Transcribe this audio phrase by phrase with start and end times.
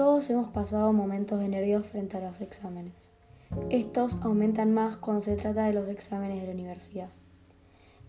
[0.00, 3.10] Todos hemos pasado momentos de nervios frente a los exámenes.
[3.68, 7.10] Estos aumentan más cuando se trata de los exámenes de la universidad.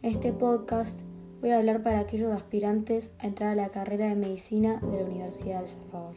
[0.02, 1.02] En este podcast
[1.42, 5.04] voy a hablar para aquellos aspirantes a entrar a la carrera de medicina de la
[5.04, 6.16] Universidad de Salvador.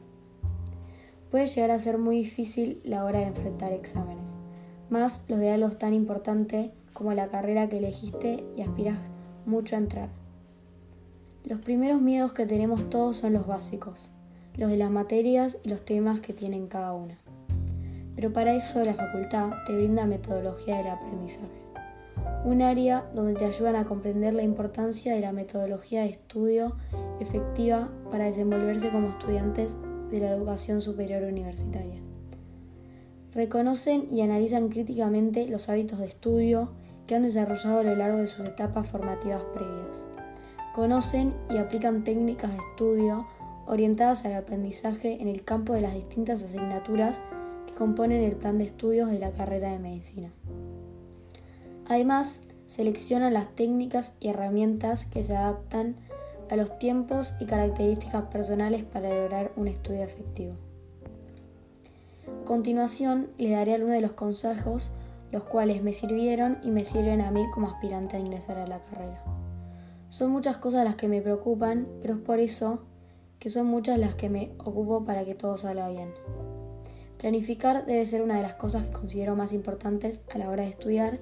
[1.32, 4.30] Puede llegar a ser muy difícil la hora de enfrentar exámenes,
[4.90, 9.00] más los de algo tan importante como la carrera que elegiste y aspiras
[9.44, 10.10] mucho a entrar.
[11.42, 14.13] Los primeros miedos que tenemos todos son los básicos,
[14.56, 17.18] los de las materias y los temas que tienen cada una.
[18.14, 21.48] Pero para eso la facultad te brinda metodología del aprendizaje,
[22.44, 26.76] un área donde te ayudan a comprender la importancia de la metodología de estudio
[27.20, 29.76] efectiva para desenvolverse como estudiantes
[30.10, 32.00] de la educación superior universitaria.
[33.32, 36.70] Reconocen y analizan críticamente los hábitos de estudio
[37.08, 40.06] que han desarrollado a lo largo de sus etapas formativas previas.
[40.74, 43.26] Conocen y aplican técnicas de estudio
[43.66, 47.20] orientadas al aprendizaje en el campo de las distintas asignaturas
[47.66, 50.30] que componen el plan de estudios de la carrera de medicina.
[51.86, 55.96] Además, seleccionan las técnicas y herramientas que se adaptan
[56.50, 60.54] a los tiempos y características personales para lograr un estudio efectivo.
[62.42, 64.94] A continuación, les daré algunos de los consejos
[65.34, 68.78] los cuales me sirvieron y me sirven a mí como aspirante a ingresar a la
[68.78, 69.20] carrera.
[70.08, 72.84] Son muchas cosas las que me preocupan, pero es por eso
[73.38, 76.10] que son muchas las que me ocupo para que todo salga bien.
[77.18, 80.68] Planificar debe ser una de las cosas que considero más importantes a la hora de
[80.68, 81.20] estudiar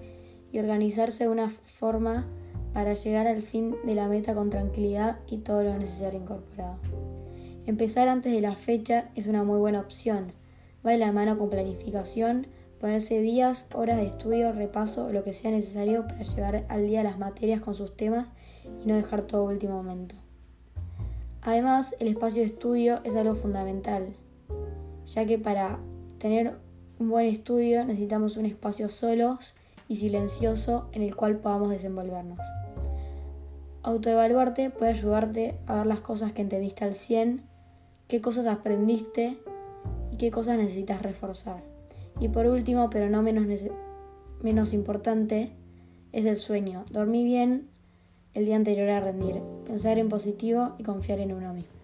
[0.50, 2.26] y organizarse de una forma
[2.72, 6.78] para llegar al fin de la meta con tranquilidad y todo lo necesario incorporado.
[7.66, 10.32] Empezar antes de la fecha es una muy buena opción.
[10.84, 12.48] Va de la mano con planificación,
[12.80, 17.18] ponerse días, horas de estudio, repaso, lo que sea necesario para llevar al día las
[17.18, 18.28] materias con sus temas
[18.82, 20.16] y no dejar todo último momento.
[21.42, 24.14] Además, el espacio de estudio es algo fundamental,
[25.06, 25.80] ya que para
[26.18, 26.56] tener
[27.00, 29.54] un buen estudio necesitamos un espacio solos
[29.88, 32.38] y silencioso en el cual podamos desenvolvernos.
[33.82, 37.42] Autoevaluarte puede ayudarte a ver las cosas que entendiste al 100,
[38.06, 39.38] qué cosas aprendiste
[40.12, 41.64] y qué cosas necesitas reforzar.
[42.20, 43.46] Y por último, pero no menos,
[44.40, 45.50] menos importante,
[46.12, 46.84] es el sueño.
[46.92, 47.68] Dormir bien,
[48.34, 51.81] el día anterior a rendir, pensar en positivo y confiar en uno mismo.